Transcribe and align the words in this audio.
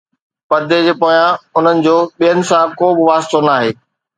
پردي 0.49 0.79
جي 0.85 0.93
پويان، 1.01 1.33
انهن 1.57 1.77
جو 1.85 1.95
ٻين 2.17 2.37
سان 2.49 2.65
ڪو 2.79 2.87
به 2.97 3.03
واسطو 3.09 3.39
ناهي 3.47 3.71